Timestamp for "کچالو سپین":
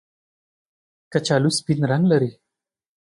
1.11-1.79